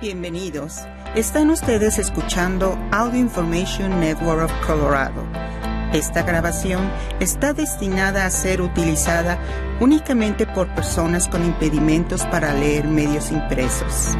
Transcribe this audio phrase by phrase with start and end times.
[0.00, 0.76] Bienvenidos.
[1.16, 5.26] Están ustedes escuchando Audio Information Network of Colorado.
[5.92, 9.40] Esta grabación está destinada a ser utilizada
[9.80, 14.14] únicamente por personas con impedimentos para leer medios impresos.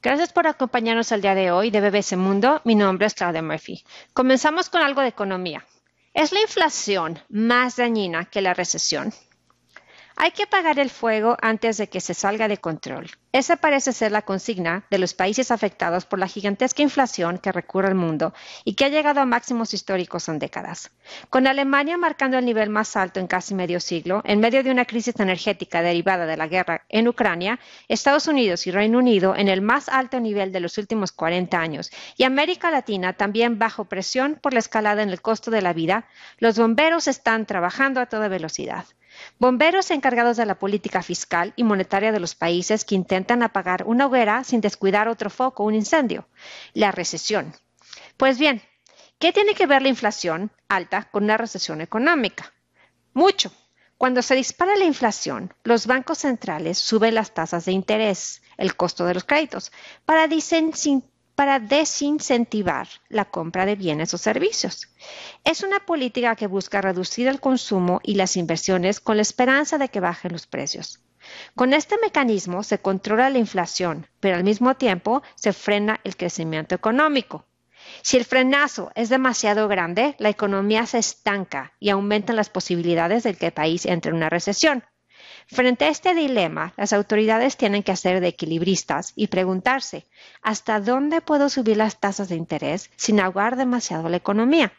[0.00, 2.60] Gracias por acompañarnos al día de hoy de BBC Mundo.
[2.62, 3.82] Mi nombre es Claudia Murphy.
[4.14, 5.66] Comenzamos con algo de economía.
[6.14, 9.12] ¿Es la inflación más dañina que la recesión?
[10.16, 13.10] Hay que apagar el fuego antes de que se salga de control.
[13.32, 17.88] Esa parece ser la consigna de los países afectados por la gigantesca inflación que recurre
[17.88, 18.34] al mundo
[18.64, 20.90] y que ha llegado a máximos históricos en décadas.
[21.30, 24.84] Con Alemania marcando el nivel más alto en casi medio siglo, en medio de una
[24.84, 27.58] crisis energética derivada de la guerra en Ucrania,
[27.88, 31.90] Estados Unidos y Reino Unido en el más alto nivel de los últimos 40 años
[32.18, 36.06] y América Latina también bajo presión por la escalada en el costo de la vida,
[36.38, 38.84] los bomberos están trabajando a toda velocidad.
[39.38, 44.06] Bomberos encargados de la política fiscal y monetaria de los países que intentan apagar una
[44.06, 46.28] hoguera sin descuidar otro foco, un incendio,
[46.74, 47.54] la recesión.
[48.16, 48.62] Pues bien,
[49.18, 52.52] ¿qué tiene que ver la inflación alta con una recesión económica?
[53.14, 53.52] Mucho.
[53.98, 59.04] Cuando se dispara la inflación, los bancos centrales suben las tasas de interés, el costo
[59.04, 59.70] de los créditos,
[60.04, 60.26] para
[61.34, 64.88] para desincentivar la compra de bienes o servicios.
[65.44, 69.88] Es una política que busca reducir el consumo y las inversiones con la esperanza de
[69.88, 71.00] que bajen los precios.
[71.54, 76.74] Con este mecanismo se controla la inflación, pero al mismo tiempo se frena el crecimiento
[76.74, 77.46] económico.
[78.02, 83.34] Si el frenazo es demasiado grande, la economía se estanca y aumentan las posibilidades de
[83.34, 84.84] que el país entre en una recesión.
[85.46, 90.06] Frente a este dilema, las autoridades tienen que hacer de equilibristas y preguntarse,
[90.40, 94.72] ¿hasta dónde puedo subir las tasas de interés sin ahogar demasiado la economía?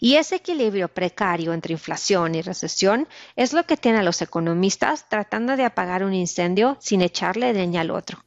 [0.00, 5.08] Y ese equilibrio precario entre inflación y recesión es lo que tiene a los economistas
[5.08, 8.22] tratando de apagar un incendio sin echarle leña al otro.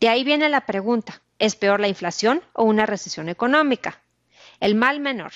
[0.00, 4.00] De ahí viene la pregunta, ¿es peor la inflación o una recesión económica?
[4.60, 5.32] El mal menor.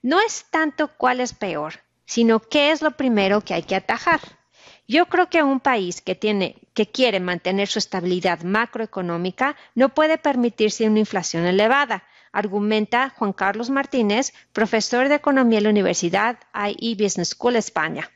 [0.00, 4.20] No es tanto cuál es peor, sino qué es lo primero que hay que atajar.
[4.88, 10.16] Yo creo que un país que tiene que quiere mantener su estabilidad macroeconómica no puede
[10.16, 16.94] permitirse una inflación elevada, argumenta Juan Carlos Martínez, profesor de economía en la Universidad IE
[16.94, 18.10] Business School España.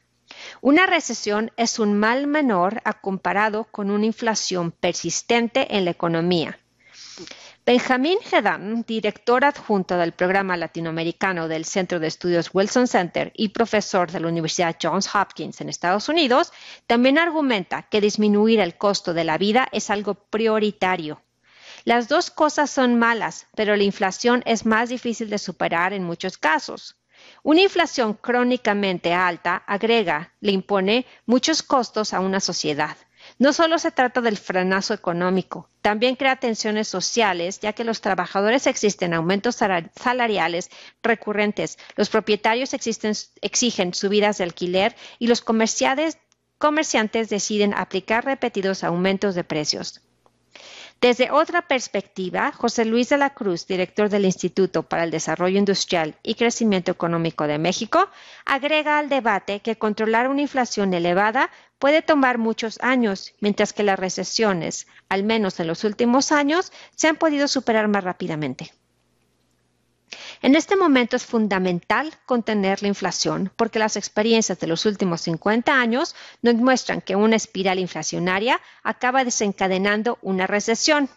[0.62, 6.58] Una recesión es un mal menor a comparado con una inflación persistente en la economía.
[7.64, 14.10] Benjamín Gedan, director adjunto del programa latinoamericano del Centro de Estudios Wilson Center y profesor
[14.10, 16.52] de la Universidad Johns Hopkins en Estados Unidos,
[16.88, 21.22] también argumenta que disminuir el costo de la vida es algo prioritario.
[21.84, 26.38] Las dos cosas son malas, pero la inflación es más difícil de superar en muchos
[26.38, 26.96] casos.
[27.44, 32.96] Una inflación crónicamente alta agrega, le impone muchos costos a una sociedad.
[33.42, 38.68] No solo se trata del frenazo económico, también crea tensiones sociales, ya que los trabajadores
[38.68, 40.70] existen aumentos salariales
[41.02, 49.42] recurrentes, los propietarios exigen subidas de alquiler y los comerciantes deciden aplicar repetidos aumentos de
[49.42, 50.02] precios.
[51.00, 56.14] Desde otra perspectiva, José Luis de la Cruz, director del Instituto para el Desarrollo Industrial
[56.22, 58.08] y Crecimiento Económico de México,
[58.44, 61.50] agrega al debate que controlar una inflación elevada
[61.82, 67.08] puede tomar muchos años, mientras que las recesiones, al menos en los últimos años, se
[67.08, 68.72] han podido superar más rápidamente.
[70.42, 75.72] En este momento es fundamental contener la inflación porque las experiencias de los últimos 50
[75.74, 81.08] años nos muestran que una espiral inflacionaria acaba desencadenando una recesión.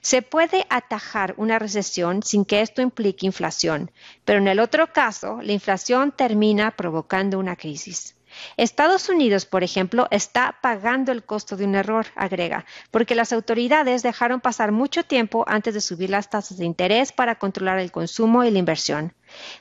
[0.00, 3.90] Se puede atajar una recesión sin que esto implique inflación,
[4.24, 8.14] pero en el otro caso, la inflación termina provocando una crisis.
[8.56, 14.02] Estados Unidos, por ejemplo, está pagando el costo de un error, agrega, porque las autoridades
[14.02, 18.44] dejaron pasar mucho tiempo antes de subir las tasas de interés para controlar el consumo
[18.44, 19.14] y la inversión.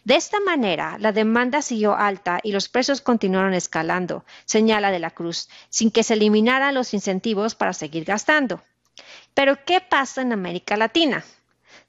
[0.04, 5.12] De esta manera, la demanda siguió alta y los precios continuaron escalando, señala de la
[5.12, 8.62] Cruz, sin que se eliminaran los incentivos para seguir gastando.
[9.34, 11.24] Pero, ¿qué pasa en América Latina?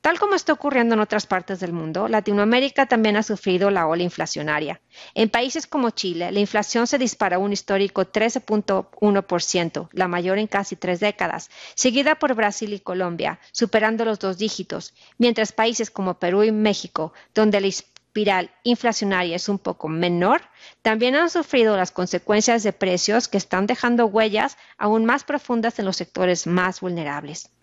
[0.04, 4.02] Tal como está ocurriendo en otras partes del mundo, Latinoamérica también ha sufrido la ola
[4.02, 4.82] inflacionaria.
[5.14, 10.76] En países como Chile, la inflación se dispara un histórico 13.1%, la mayor en casi
[10.76, 16.42] tres décadas, seguida por Brasil y Colombia, superando los dos dígitos, mientras países como Perú
[16.42, 20.42] y México, donde la espiral inflacionaria es un poco menor,
[20.82, 25.86] también han sufrido las consecuencias de precios que están dejando huellas aún más profundas en
[25.86, 27.53] los sectores más vulnerables.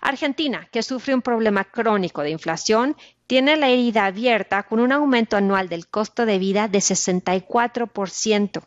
[0.00, 2.96] Argentina, que sufre un problema crónico de inflación,
[3.26, 8.62] tiene la herida abierta con un aumento anual del costo de vida de 64%.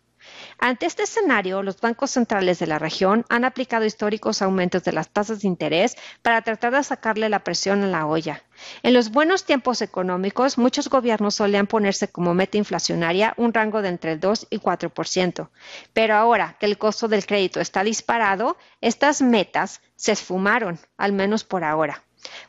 [0.62, 5.08] Ante este escenario, los bancos centrales de la región han aplicado históricos aumentos de las
[5.08, 8.44] tasas de interés para tratar de sacarle la presión a la olla.
[8.84, 13.88] En los buenos tiempos económicos, muchos gobiernos solían ponerse como meta inflacionaria un rango de
[13.88, 15.50] entre el 2 y 4%.
[15.94, 21.46] Pero ahora que el costo del crédito está disparado, estas metas se esfumaron, al menos
[21.46, 22.04] por ahora.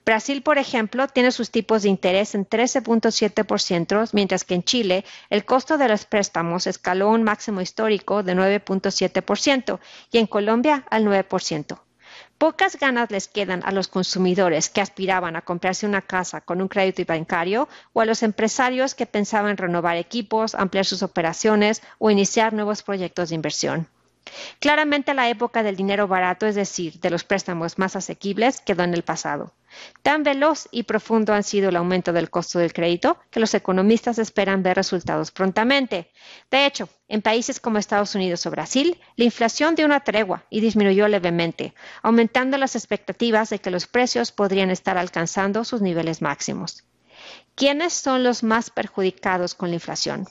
[0.04, 5.44] Brasil, por ejemplo, tiene sus tipos de interés en 13.7%, mientras que en Chile el
[5.44, 9.78] costo de los préstamos escaló a un máximo histórico de 9.7%
[10.10, 11.78] y en Colombia al 9%.
[12.38, 16.68] Pocas ganas les quedan a los consumidores que aspiraban a comprarse una casa con un
[16.68, 22.54] crédito bancario o a los empresarios que pensaban renovar equipos, ampliar sus operaciones o iniciar
[22.54, 23.88] nuevos proyectos de inversión.
[24.58, 28.94] Claramente la época del dinero barato, es decir, de los préstamos más asequibles, quedó en
[28.94, 29.52] el pasado.
[30.02, 34.18] Tan veloz y profundo han sido el aumento del costo del crédito que los economistas
[34.18, 36.10] esperan ver resultados prontamente.
[36.50, 40.60] De hecho, en países como Estados Unidos o Brasil, la inflación dio una tregua y
[40.60, 46.84] disminuyó levemente, aumentando las expectativas de que los precios podrían estar alcanzando sus niveles máximos.
[47.54, 50.26] ¿Quiénes son los más perjudicados con la inflación?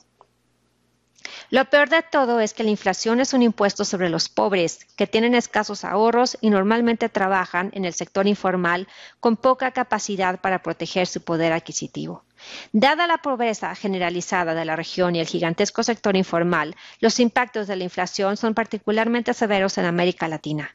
[1.50, 5.08] Lo peor de todo es que la inflación es un impuesto sobre los pobres, que
[5.08, 8.88] tienen escasos ahorros y normalmente trabajan en el sector informal
[9.20, 12.24] con poca capacidad para proteger su poder adquisitivo.
[12.72, 17.76] Dada la pobreza generalizada de la región y el gigantesco sector informal, los impactos de
[17.76, 20.74] la inflación son particularmente severos en América Latina.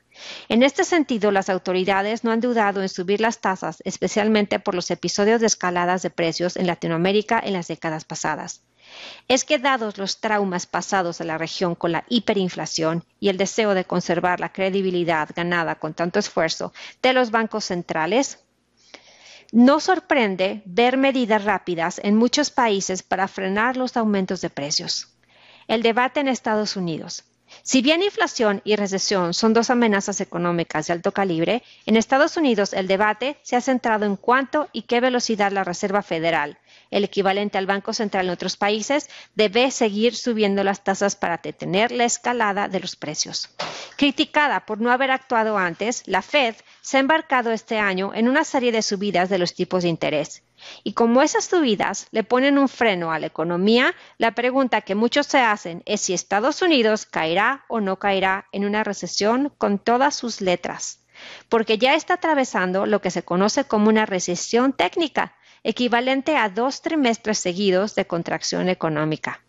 [0.48, 4.90] En este sentido, las autoridades no han dudado en subir las tasas, especialmente por los
[4.90, 8.62] episodios de escaladas de precios en Latinoamérica en las décadas pasadas
[9.28, 13.74] es que dados los traumas pasados de la región con la hiperinflación y el deseo
[13.74, 18.38] de conservar la credibilidad ganada con tanto esfuerzo de los bancos centrales,
[19.52, 25.08] no sorprende ver medidas rápidas en muchos países para frenar los aumentos de precios.
[25.68, 27.24] El debate en Estados Unidos.
[27.62, 32.72] Si bien inflación y recesión son dos amenazas económicas de alto calibre, en Estados Unidos
[32.72, 36.58] el debate se ha centrado en cuánto y qué velocidad la Reserva Federal,
[36.94, 41.90] el equivalente al Banco Central en otros países, debe seguir subiendo las tasas para detener
[41.90, 43.50] la escalada de los precios.
[43.96, 48.44] Criticada por no haber actuado antes, la Fed se ha embarcado este año en una
[48.44, 50.44] serie de subidas de los tipos de interés.
[50.84, 55.26] Y como esas subidas le ponen un freno a la economía, la pregunta que muchos
[55.26, 60.14] se hacen es si Estados Unidos caerá o no caerá en una recesión con todas
[60.14, 61.04] sus letras,
[61.48, 66.82] porque ya está atravesando lo que se conoce como una recesión técnica, equivalente a dos
[66.82, 69.40] trimestres seguidos de contracción económica.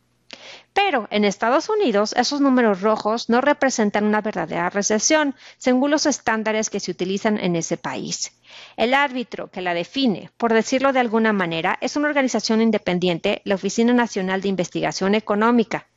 [0.74, 6.70] Pero en Estados Unidos esos números rojos no representan una verdadera recesión, según los estándares
[6.70, 8.34] que se utilizan en ese país.
[8.76, 13.56] El árbitro que la define, por decirlo de alguna manera, es una organización independiente, la
[13.56, 15.88] Oficina Nacional de Investigación Económica.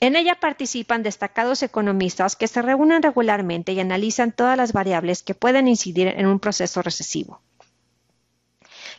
[0.00, 5.34] En ella participan destacados economistas que se reúnen regularmente y analizan todas las variables que
[5.34, 7.40] pueden incidir en un proceso recesivo.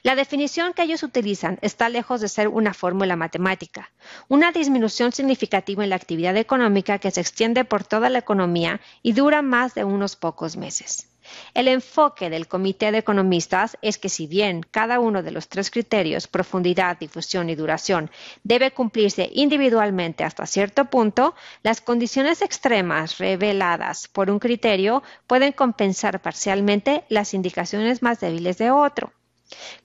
[0.01, 3.91] La definición que ellos utilizan está lejos de ser una fórmula matemática,
[4.29, 9.11] una disminución significativa en la actividad económica que se extiende por toda la economía y
[9.11, 11.09] dura más de unos pocos meses.
[11.53, 15.69] El enfoque del Comité de Economistas es que si bien cada uno de los tres
[15.69, 18.09] criterios, profundidad, difusión y duración,
[18.43, 26.21] debe cumplirse individualmente hasta cierto punto, las condiciones extremas reveladas por un criterio pueden compensar
[26.21, 29.11] parcialmente las indicaciones más débiles de otro.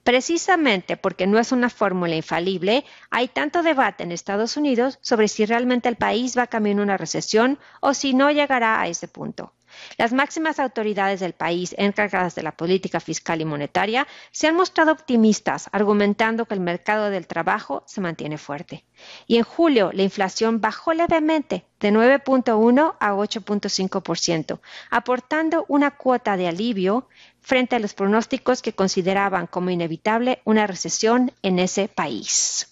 [0.02, 5.46] Precisamente porque no es una fórmula infalible, hay tanto debate en Estados Unidos sobre si
[5.46, 9.52] realmente el país va camino a una recesión o si no llegará a ese punto.
[9.96, 14.92] Las máximas autoridades del país encargadas de la política fiscal y monetaria se han mostrado
[14.92, 18.84] optimistas, argumentando que el mercado del trabajo se mantiene fuerte.
[19.26, 26.48] Y en julio la inflación bajó levemente de 9.1 a 8.5%, aportando una cuota de
[26.48, 27.08] alivio
[27.40, 32.70] frente a los pronósticos que consideraban como inevitable una recesión en ese país.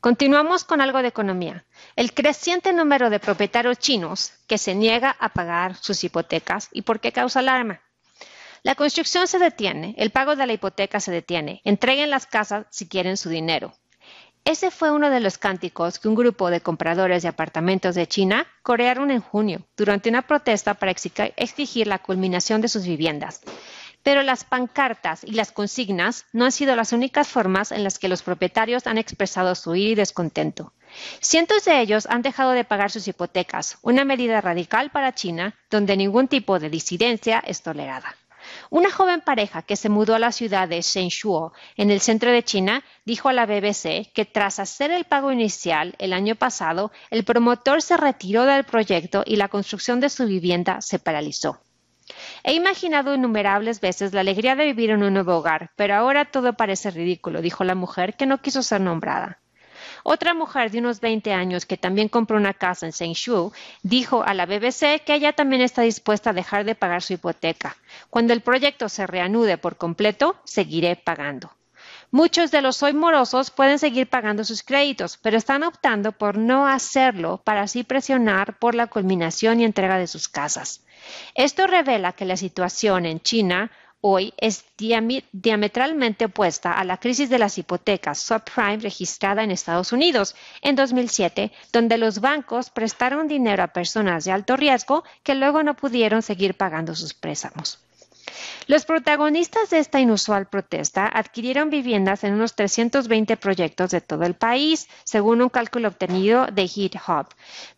[0.00, 1.64] Continuamos con algo de economía.
[1.94, 7.00] El creciente número de propietarios chinos que se niega a pagar sus hipotecas y por
[7.00, 7.82] qué causa alarma.
[8.62, 12.88] La construcción se detiene, el pago de la hipoteca se detiene, entreguen las casas si
[12.88, 13.74] quieren su dinero.
[14.44, 18.46] Ese fue uno de los cánticos que un grupo de compradores de apartamentos de China
[18.62, 23.42] corearon en junio durante una protesta para exigir la culminación de sus viviendas.
[24.02, 28.08] Pero las pancartas y las consignas no han sido las únicas formas en las que
[28.08, 30.72] los propietarios han expresado su ira y descontento.
[31.20, 35.96] Cientos de ellos han dejado de pagar sus hipotecas, una medida radical para China donde
[35.96, 38.16] ningún tipo de disidencia es tolerada.
[38.70, 42.42] Una joven pareja que se mudó a la ciudad de Shenzhou, en el centro de
[42.42, 47.24] China, dijo a la BBC que tras hacer el pago inicial el año pasado, el
[47.24, 51.60] promotor se retiró del proyecto y la construcción de su vivienda se paralizó.
[52.44, 56.54] He imaginado innumerables veces la alegría de vivir en un nuevo hogar, pero ahora todo
[56.54, 59.41] parece ridículo, dijo la mujer que no quiso ser nombrada.
[60.02, 64.34] Otra mujer de unos 20 años que también compró una casa en Shenzhou dijo a
[64.34, 67.76] la BBC que ella también está dispuesta a dejar de pagar su hipoteca.
[68.10, 71.50] Cuando el proyecto se reanude por completo, seguiré pagando.
[72.10, 76.66] Muchos de los hoy morosos pueden seguir pagando sus créditos, pero están optando por no
[76.66, 80.84] hacerlo para así presionar por la culminación y entrega de sus casas.
[81.34, 83.70] Esto revela que la situación en China
[84.02, 90.34] hoy es diametralmente opuesta a la crisis de las hipotecas subprime registrada en Estados Unidos
[90.60, 95.74] en 2007, donde los bancos prestaron dinero a personas de alto riesgo que luego no
[95.74, 97.78] pudieron seguir pagando sus préstamos.
[98.66, 104.34] Los protagonistas de esta inusual protesta adquirieron viviendas en unos 320 proyectos de todo el
[104.34, 107.26] país, según un cálculo obtenido de HeatHub,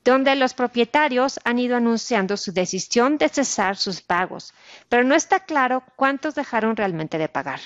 [0.05, 4.53] donde los propietarios han ido anunciando su decisión de cesar sus pagos,
[4.89, 7.61] pero no está claro cuántos dejaron realmente de pagar.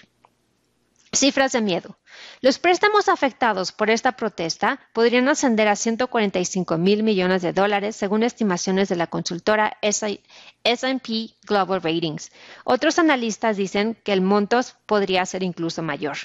[1.13, 1.99] Cifras de miedo.
[2.41, 8.23] Los préstamos afectados por esta protesta podrían ascender a 145 mil millones de dólares, según
[8.23, 12.31] estimaciones de la consultora SP Global Ratings.
[12.65, 16.17] Otros analistas dicen que el monto podría ser incluso mayor.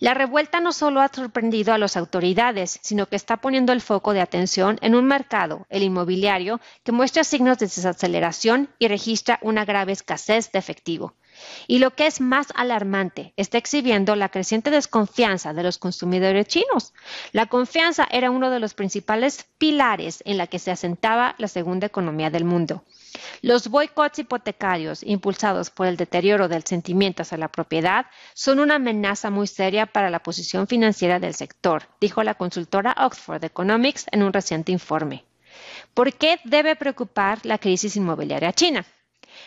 [0.00, 4.12] La revuelta no solo ha sorprendido a las autoridades, sino que está poniendo el foco
[4.12, 9.64] de atención en un mercado, el inmobiliario, que muestra signos de desaceleración y registra una
[9.64, 11.14] grave escasez de efectivo.
[11.66, 16.92] Y lo que es más alarmante, está exhibiendo la creciente desconfianza de los consumidores chinos.
[17.32, 21.86] La confianza era uno de los principales pilares en la que se asentaba la segunda
[21.86, 22.84] economía del mundo.
[23.42, 29.30] Los boicots hipotecarios impulsados por el deterioro del sentimiento hacia la propiedad son una amenaza
[29.30, 34.32] muy seria para la posición financiera del sector, dijo la consultora Oxford Economics en un
[34.32, 35.24] reciente informe.
[35.94, 38.86] ¿Por qué debe preocupar la crisis inmobiliaria china?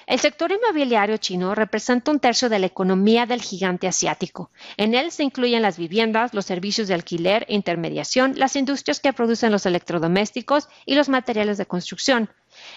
[0.08, 4.52] El sector inmobiliario chino representa un tercio de la economía del gigante asiático.
[4.78, 9.14] En él se incluyen las viviendas, los servicios de alquiler e intermediación, las industrias que
[9.14, 12.30] producen los electrodomésticos y los materiales de construcción.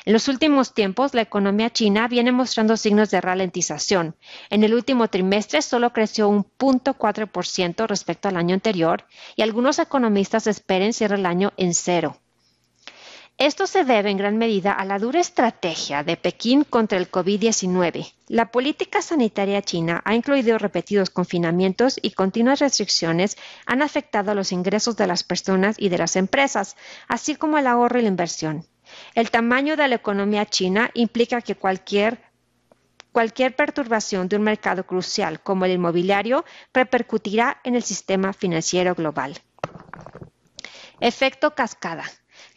[0.04, 4.16] En los últimos tiempos, la economía china viene mostrando signos de ralentización.
[4.50, 9.04] En el último trimestre solo creció un 0.4% respecto al año anterior
[9.36, 12.18] y algunos economistas esperan cierre el año en cero.
[13.38, 18.12] Esto se debe en gran medida a la dura estrategia de Pekín contra el COVID-19.
[18.26, 24.96] La política sanitaria china ha incluido repetidos confinamientos y continuas restricciones han afectado los ingresos
[24.96, 26.76] de las personas y de las empresas,
[27.06, 28.66] así como el ahorro y la inversión.
[29.14, 32.20] El tamaño de la economía china implica que cualquier
[33.12, 39.40] cualquier perturbación de un mercado crucial como el inmobiliario repercutirá en el sistema financiero global.
[40.98, 42.04] Efecto cascada.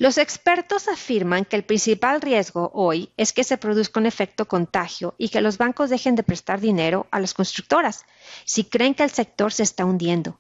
[0.01, 5.13] Los expertos afirman que el principal riesgo hoy es que se produzca un efecto contagio
[5.19, 8.03] y que los bancos dejen de prestar dinero a las constructoras
[8.43, 10.39] si creen que el sector se está hundiendo.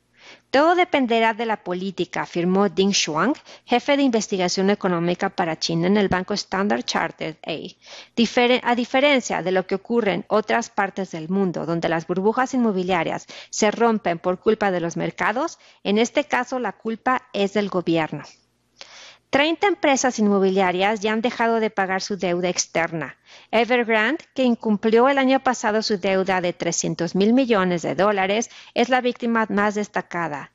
[0.49, 5.97] Todo dependerá de la política, afirmó Ding Shuang, jefe de investigación económica para China en
[5.97, 8.67] el banco Standard Chartered A.
[8.67, 13.27] a diferencia de lo que ocurre en otras partes del mundo, donde las burbujas inmobiliarias
[13.51, 18.23] se rompen por culpa de los mercados, en este caso la culpa es del gobierno.
[19.31, 23.15] 30 empresas inmobiliarias ya han dejado de pagar su deuda externa.
[23.49, 28.89] Evergrande, que incumplió el año pasado su deuda de 300 mil millones de dólares, es
[28.89, 30.51] la víctima más destacada.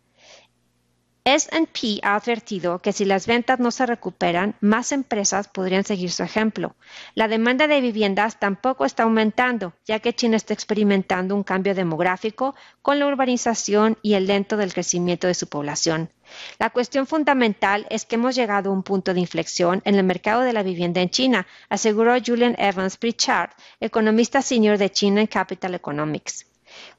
[1.25, 6.23] SP ha advertido que si las ventas no se recuperan, más empresas podrían seguir su
[6.23, 6.76] ejemplo.
[7.14, 12.54] La demanda de viviendas tampoco está aumentando, ya que China está experimentando un cambio demográfico
[12.83, 16.11] con la urbanización y el lento del crecimiento de su población.
[16.59, 20.42] La cuestión fundamental es que hemos llegado a un punto de inflexión en el mercado
[20.42, 26.47] de la vivienda en China, aseguró Julian Evans Pritchard, economista senior de China Capital Economics.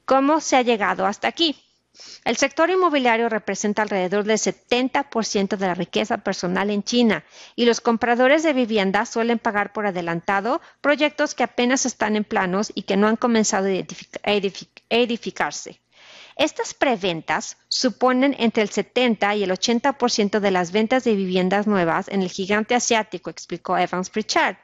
[0.04, 1.56] ¿Cómo se ha llegado hasta aquí?
[2.24, 7.24] El sector inmobiliario representa alrededor del 70% de la riqueza personal en China
[7.56, 12.70] y los compradores de vivienda suelen pagar por adelantado proyectos que apenas están en planos
[12.74, 14.32] y que no han comenzado a
[14.90, 15.80] edificarse.
[16.38, 22.06] Estas preventas suponen entre el 70 y el 80% de las ventas de viviendas nuevas
[22.06, 24.56] en el gigante asiático, explicó Evans Pritchard,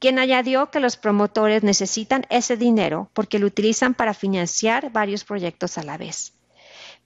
[0.00, 5.78] quien añadió que los promotores necesitan ese dinero porque lo utilizan para financiar varios proyectos
[5.78, 6.32] a la vez.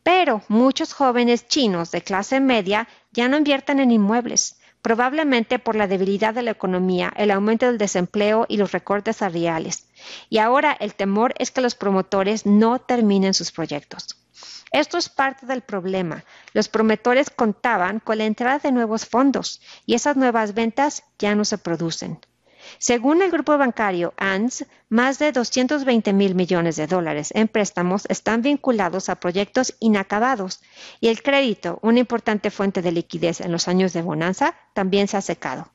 [0.03, 4.59] Pero muchos jóvenes chinos de clase media ya no invierten en inmuebles.
[4.81, 9.87] probablemente por la debilidad de la economía, el aumento del desempleo y los recortes salariales.
[10.29, 14.17] Y ahora el temor es que los promotores no terminen sus proyectos.
[14.73, 16.25] Esto es parte del problema.
[16.53, 21.45] Los promotores contaban con la entrada de nuevos fondos y esas nuevas ventas ya no
[21.45, 22.19] se producen.
[22.79, 28.43] Según el grupo bancario ANS, más de 220 mil millones de dólares en préstamos están
[28.43, 30.61] vinculados a proyectos inacabados
[31.01, 35.17] y el crédito, una importante fuente de liquidez en los años de bonanza, también se
[35.17, 35.74] ha secado.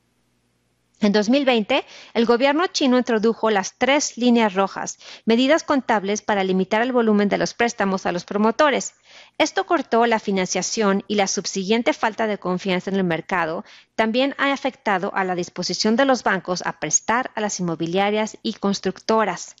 [1.02, 6.92] En 2020, el gobierno chino introdujo las tres líneas rojas, medidas contables para limitar el
[6.92, 8.92] volumen de los préstamos a los promotores.
[9.38, 13.64] Esto cortó la financiación y la subsiguiente falta de confianza en el mercado
[13.94, 18.52] también ha afectado a la disposición de los bancos a prestar a las inmobiliarias y
[18.54, 19.56] constructoras.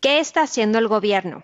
[0.00, 1.42] ¿Qué está haciendo el gobierno?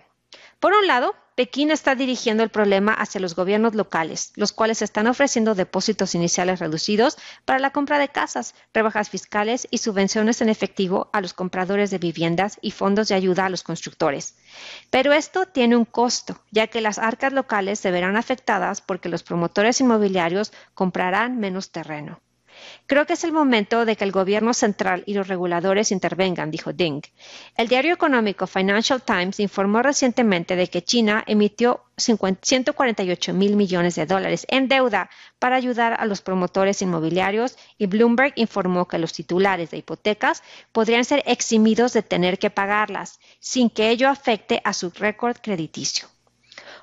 [0.59, 5.05] Por un lado, Pekín está dirigiendo el problema hacia los gobiernos locales, los cuales están
[5.05, 11.11] ofreciendo depósitos iniciales reducidos para la compra de casas, rebajas fiscales y subvenciones en efectivo
[11.13, 14.35] a los compradores de viviendas y fondos de ayuda a los constructores.
[14.89, 19.21] Pero esto tiene un costo, ya que las arcas locales se verán afectadas porque los
[19.21, 22.19] promotores inmobiliarios comprarán menos terreno.
[22.85, 26.73] Creo que es el momento de que el gobierno central y los reguladores intervengan, dijo
[26.73, 27.01] Ding.
[27.55, 34.05] El diario económico Financial Times informó recientemente de que China emitió 148 mil millones de
[34.05, 35.09] dólares en deuda
[35.39, 41.05] para ayudar a los promotores inmobiliarios y Bloomberg informó que los titulares de hipotecas podrían
[41.05, 46.07] ser eximidos de tener que pagarlas sin que ello afecte a su récord crediticio.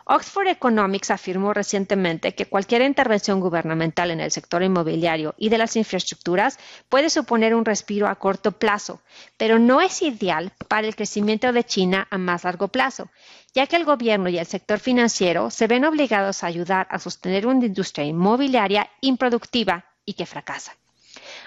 [0.07, 5.77] Oxford Economics afirmó recientemente que cualquier intervención gubernamental en el sector inmobiliario y de las
[5.77, 6.59] infraestructuras
[6.91, 9.01] puede suponer un respiro a corto plazo,
[9.39, 13.09] pero no es ideal para el crecimiento de China a más largo plazo,
[13.55, 17.47] ya que el gobierno y el sector financiero se ven obligados a ayudar a sostener
[17.47, 20.77] una industria inmobiliaria improductiva y que fracasa.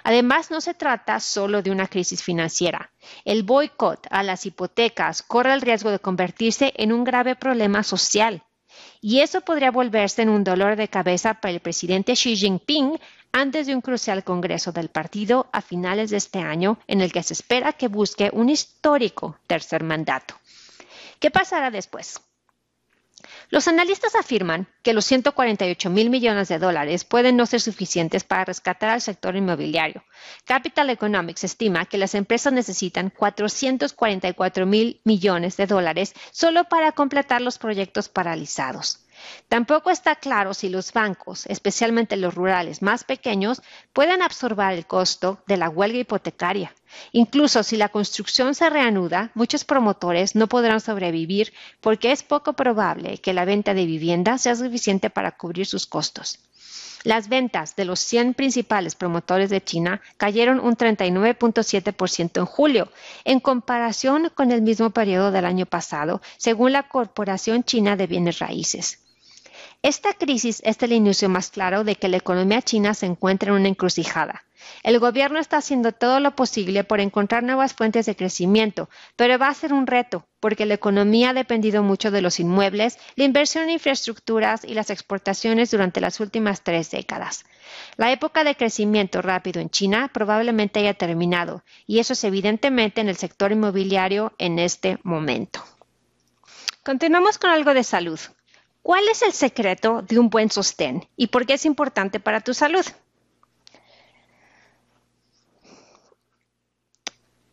[0.03, 2.91] Además, no se trata solo de una crisis financiera.
[3.25, 8.43] El boicot a las hipotecas corre el riesgo de convertirse en un grave problema social
[9.01, 12.99] y eso podría volverse en un dolor de cabeza para el presidente Xi Jinping
[13.31, 17.23] antes de un crucial congreso del partido a finales de este año en el que
[17.23, 20.35] se espera que busque un histórico tercer mandato.
[21.19, 22.19] ¿Qué pasará después?
[23.49, 28.45] Los analistas afirman que los 148 mil millones de dólares pueden no ser suficientes para
[28.45, 30.03] rescatar al sector inmobiliario.
[30.45, 37.41] Capital Economics estima que las empresas necesitan 444 mil millones de dólares solo para completar
[37.41, 39.06] los proyectos paralizados.
[39.47, 43.61] Tampoco está claro si los bancos, especialmente los rurales más pequeños,
[43.93, 46.73] pueden absorber el costo de la huelga hipotecaria.
[47.11, 53.17] Incluso si la construcción se reanuda, muchos promotores no podrán sobrevivir porque es poco probable
[53.19, 56.39] que la venta de vivienda sea suficiente para cubrir sus costos.
[57.03, 62.91] Las ventas de los 100 principales promotores de China cayeron un 39.7% en julio,
[63.23, 68.39] en comparación con el mismo periodo del año pasado, según la Corporación China de Bienes
[68.39, 69.06] Raíces.
[69.83, 73.55] Esta crisis es el inicio más claro de que la economía china se encuentra en
[73.55, 74.43] una encrucijada.
[74.83, 79.47] El gobierno está haciendo todo lo posible por encontrar nuevas fuentes de crecimiento, pero va
[79.47, 83.65] a ser un reto, porque la economía ha dependido mucho de los inmuebles, la inversión
[83.65, 87.45] en infraestructuras y las exportaciones durante las últimas tres décadas.
[87.97, 93.09] La época de crecimiento rápido en China probablemente haya terminado, y eso es evidentemente en
[93.09, 95.63] el sector inmobiliario en este momento.
[96.83, 98.19] Continuamos con algo de salud.
[98.87, 102.53] ¿Cuál es el secreto de un buen sostén y por qué es importante para tu
[102.53, 102.85] salud?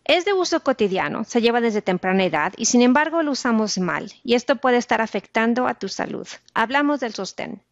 [0.05, 4.12] Es de uso cotidiano, se lleva desde temprana edad y sin embargo lo usamos mal
[4.23, 6.29] y esto puede estar afectando a tu salud.
[6.55, 7.64] Hablamos del sostén.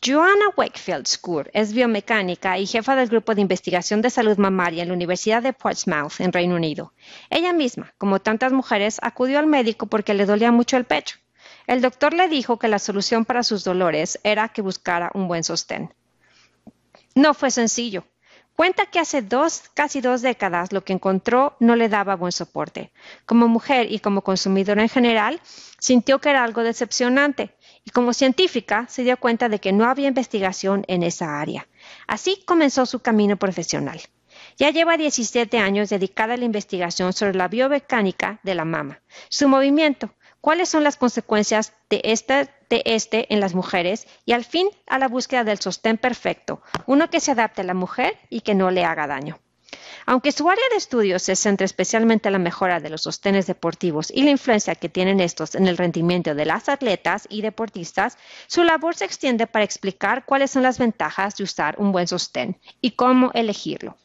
[0.00, 4.90] Joanna Wakefield Skur es biomecánica y jefa del grupo de investigación de salud mamaria en
[4.90, 6.92] la Universidad de Portsmouth, en Reino Unido.
[7.30, 11.21] Ella misma, como tantas mujeres, acudió al médico porque le dolía mucho el pecho.
[11.66, 15.44] El doctor le dijo que la solución para sus dolores era que buscara un buen
[15.44, 15.94] sostén.
[17.14, 18.04] No fue sencillo.
[18.56, 22.92] Cuenta que hace dos, casi dos décadas lo que encontró no le daba buen soporte.
[23.24, 25.40] Como mujer y como consumidora en general,
[25.78, 30.08] sintió que era algo decepcionante y como científica se dio cuenta de que no había
[30.08, 31.66] investigación en esa área.
[32.06, 34.00] Así comenzó su camino profesional.
[34.58, 39.48] Ya lleva 17 años dedicada a la investigación sobre la biomecánica de la mama, su
[39.48, 44.68] movimiento, cuáles son las consecuencias de este, de este en las mujeres y al fin
[44.86, 48.54] a la búsqueda del sostén perfecto, uno que se adapte a la mujer y que
[48.54, 49.38] no le haga daño.
[50.04, 54.10] Aunque su área de estudio se centra especialmente en la mejora de los sostenes deportivos
[54.10, 58.64] y la influencia que tienen estos en el rendimiento de las atletas y deportistas, su
[58.64, 62.90] labor se extiende para explicar cuáles son las ventajas de usar un buen sostén y
[62.92, 63.96] cómo elegirlo.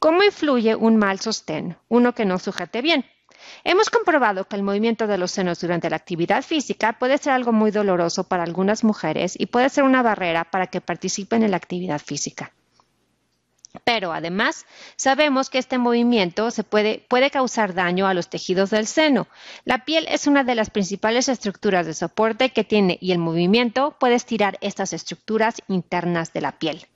[0.00, 3.06] ¿Cómo influye un mal sostén, uno que no sujete bien?
[3.64, 7.52] Hemos comprobado que el movimiento de los senos durante la actividad física puede ser algo
[7.52, 11.56] muy doloroso para algunas mujeres y puede ser una barrera para que participen en la
[11.56, 12.52] actividad física.
[13.82, 18.86] Pero además sabemos que este movimiento se puede, puede, causar daño a los tejidos del
[18.86, 19.26] seno.
[19.64, 23.96] La piel es una de las principales estructuras de soporte que tiene y el movimiento
[23.98, 26.86] puede estirar estas estructuras internas de la piel.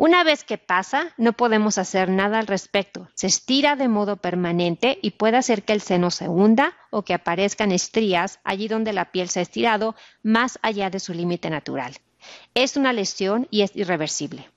[0.00, 3.08] Una vez que pasa, no podemos hacer nada al respecto.
[3.14, 7.14] Se estira de modo permanente y puede hacer que el seno se hunda o que
[7.14, 11.96] aparezcan estrías allí donde la piel se ha estirado más allá de su límite natural.
[12.54, 14.48] Es una lesión y es irreversible.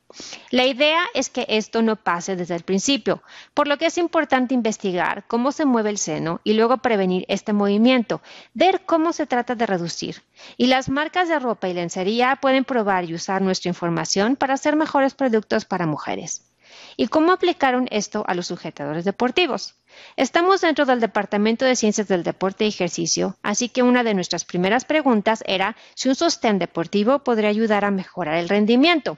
[0.50, 4.54] La idea es que esto no pase desde el principio, por lo que es importante
[4.54, 8.22] investigar cómo se mueve el seno y luego prevenir este movimiento,
[8.54, 10.24] ver cómo se trata de reducir.
[10.58, 14.76] Y las marcas de ropa y lencería pueden probar y usar nuestra información para hacer
[14.76, 16.48] mejores productos para mujeres.
[16.96, 19.76] ¿Y cómo aplicaron esto a los sujetadores deportivos?
[20.16, 24.46] Estamos dentro del Departamento de Ciencias del Deporte y Ejercicio, así que una de nuestras
[24.46, 29.18] primeras preguntas era si un sostén deportivo podría ayudar a mejorar el rendimiento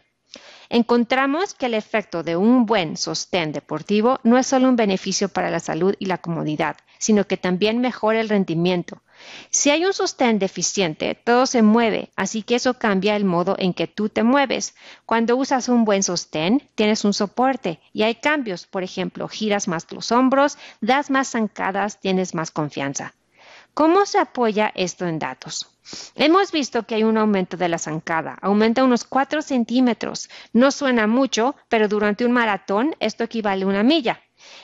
[0.70, 5.52] encontramos que el efecto de un buen sostén deportivo no es solo un beneficio para
[5.52, 9.02] la salud y la comodidad, sino que también mejora el rendimiento.
[9.50, 13.74] Si hay un sostén deficiente, todo se mueve, así que eso cambia el modo en
[13.74, 14.76] que tú te mueves.
[15.06, 19.92] Cuando usas un buen sostén, tienes un soporte y hay cambios, por ejemplo, giras más
[19.92, 23.14] los hombros, das más zancadas, tienes más confianza.
[23.74, 25.73] ¿Cómo se apoya esto en datos?
[26.16, 30.30] Hemos visto que hay un aumento de la zancada, aumenta unos 4 centímetros.
[30.54, 34.22] No suena mucho, pero durante un maratón esto equivale a una milla.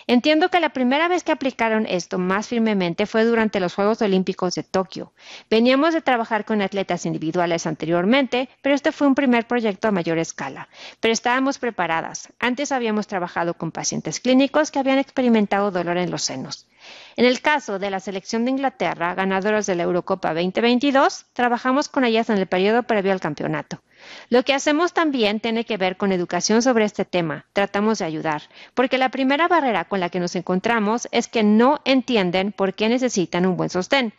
[0.08, 4.56] Entiendo que la primera vez que aplicaron esto más firmemente fue durante los Juegos Olímpicos
[4.56, 5.14] de Tokio.
[5.50, 10.18] Veníamos de trabajar con atletas individuales anteriormente, pero este fue un primer proyecto a mayor
[10.18, 10.68] escala.
[11.00, 12.30] Pero estábamos preparadas.
[12.40, 16.68] Antes habíamos trabajado con pacientes clínicos que habían experimentado dolor en los senos.
[17.16, 22.06] En el caso de la selección de Inglaterra, ganadoras de la Eurocopa 2022, trabajamos con
[22.06, 23.82] ellas en el periodo previo al campeonato.
[24.30, 27.46] Lo que hacemos también tiene que ver con educación sobre este tema.
[27.54, 31.82] Tratamos de ayudar, porque la primera barrera con la que nos encontramos es que no
[31.84, 34.14] entienden por qué necesitan un buen sostén.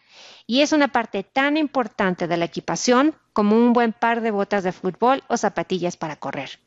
[0.47, 4.65] Y es una parte tan importante de la equipación como un buen par de botas
[4.65, 6.59] de fútbol o zapatillas para correr.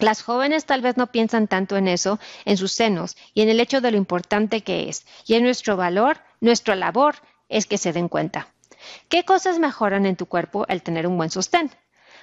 [0.00, 3.60] Las jóvenes tal vez no piensan tanto en eso, en sus senos y en el
[3.60, 5.04] hecho de lo importante que es.
[5.26, 7.16] Y en nuestro valor, nuestra labor
[7.48, 8.48] es que se den cuenta.
[9.08, 11.70] ¿Qué cosas mejoran en tu cuerpo al tener un buen sostén?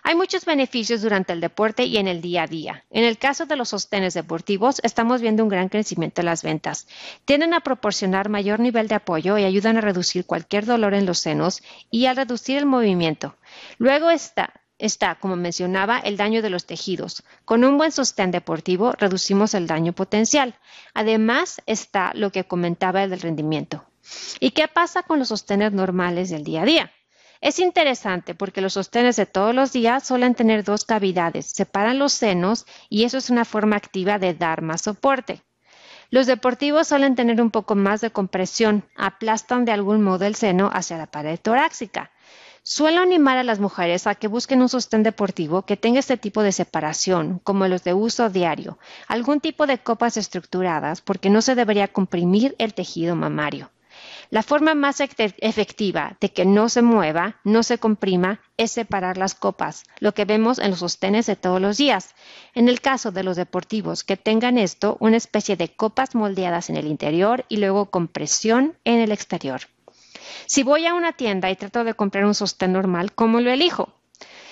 [0.03, 2.85] Hay muchos beneficios durante el deporte y en el día a día.
[2.91, 6.87] En el caso de los sostenes deportivos, estamos viendo un gran crecimiento en las ventas.
[7.25, 11.17] Tienden a proporcionar mayor nivel de apoyo y ayudan a reducir cualquier dolor en los
[11.17, 13.35] senos y a reducir el movimiento.
[13.79, 17.23] Luego está está, como mencionaba, el daño de los tejidos.
[17.45, 20.55] Con un buen sostén deportivo reducimos el daño potencial.
[20.93, 23.85] Además está lo que comentaba el del rendimiento.
[24.39, 26.91] ¿Y qué pasa con los sostenes normales del día a día?
[27.41, 32.13] Es interesante porque los sostenes de todos los días suelen tener dos cavidades, separan los
[32.13, 35.43] senos y eso es una forma activa de dar más soporte.
[36.09, 40.69] Los deportivos suelen tener un poco más de compresión, aplastan de algún modo el seno
[40.71, 42.11] hacia la pared torácica.
[42.67, 46.41] Suelo animar a las mujeres a que busquen un sostén deportivo que tenga este tipo
[46.41, 51.53] de separación, como los de uso diario, algún tipo de copas estructuradas, porque no se
[51.53, 53.69] debería comprimir el tejido mamario.
[54.31, 59.35] La forma más efectiva de que no se mueva, no se comprima, es separar las
[59.35, 62.15] copas, lo que vemos en los sostenes de todos los días.
[62.55, 66.77] En el caso de los deportivos que tengan esto, una especie de copas moldeadas en
[66.77, 69.61] el interior y luego compresión en el exterior.
[70.45, 73.93] Si voy a una tienda y trato de comprar un sostén normal, ¿cómo lo elijo?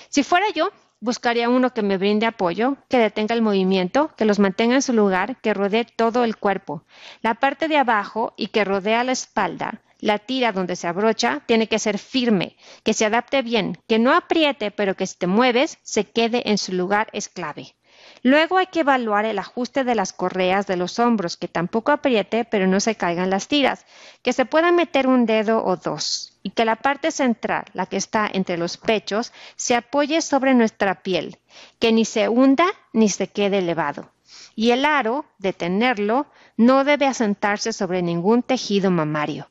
[0.08, 4.38] Si fuera yo, buscaría uno que me brinde apoyo, que detenga el movimiento, que los
[4.38, 6.84] mantenga en su lugar, que rodee todo el cuerpo.
[7.20, 11.66] La parte de abajo y que rodea la espalda, la tira donde se abrocha, tiene
[11.66, 15.78] que ser firme, que se adapte bien, que no apriete, pero que si te mueves,
[15.82, 17.74] se quede en su lugar es clave.
[18.26, 22.46] Luego hay que evaluar el ajuste de las correas de los hombros, que tampoco apriete
[22.46, 23.84] pero no se caigan las tiras,
[24.22, 27.98] que se pueda meter un dedo o dos y que la parte central, la que
[27.98, 31.36] está entre los pechos, se apoye sobre nuestra piel,
[31.78, 34.10] que ni se hunda ni se quede elevado.
[34.56, 39.50] Y el aro, de tenerlo, no debe asentarse sobre ningún tejido mamario.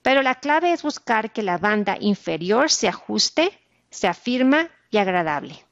[0.00, 3.52] Pero la clave es buscar que la banda inferior se ajuste,
[3.90, 5.67] se afirma y agradable.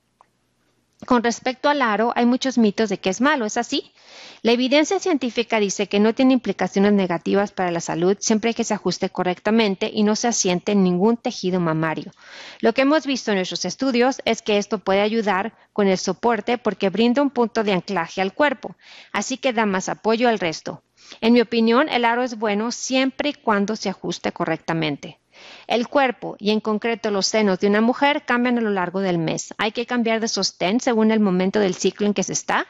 [1.05, 3.93] Con respecto al aro, hay muchos mitos de que es malo, ¿es así?
[4.41, 8.73] La evidencia científica dice que no tiene implicaciones negativas para la salud siempre que se
[8.73, 12.13] ajuste correctamente y no se asiente en ningún tejido mamario.
[12.61, 16.57] Lo que hemos visto en nuestros estudios es que esto puede ayudar con el soporte
[16.57, 18.75] porque brinda un punto de anclaje al cuerpo,
[19.13, 20.83] así que da más apoyo al resto.
[21.21, 25.19] En mi opinión, el aro es bueno siempre y cuando se ajuste correctamente.
[25.67, 29.19] El cuerpo y en concreto los senos de una mujer cambian a lo largo del
[29.19, 29.53] mes.
[29.59, 32.67] Hay que cambiar de sostén según el momento del ciclo en que se está.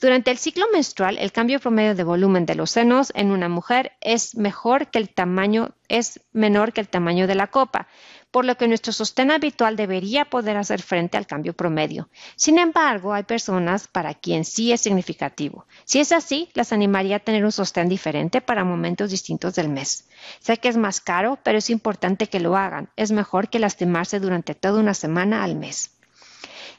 [0.00, 3.92] Durante el ciclo menstrual, el cambio promedio de volumen de los senos en una mujer
[4.00, 7.86] es mejor que el tamaño es menor que el tamaño de la copa,
[8.32, 12.08] por lo que nuestro sostén habitual debería poder hacer frente al cambio promedio.
[12.34, 15.66] Sin embargo, hay personas para quien sí es significativo.
[15.84, 20.08] Si es así, las animaría a tener un sostén diferente para momentos distintos del mes.
[20.40, 22.88] Sé que es más caro, pero es importante que lo hagan.
[22.96, 25.90] Es mejor que lastimarse durante toda una semana al mes.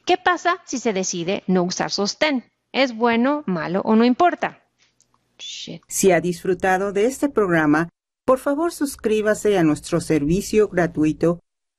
[0.06, 2.52] ¿Qué pasa si se decide no usar sostén?
[2.72, 4.63] ¿Es bueno, malo o no importa?
[5.38, 7.89] Si ha disfrutado de este programa,
[8.26, 11.42] por favor suscríbase a nuestro servicio gratuito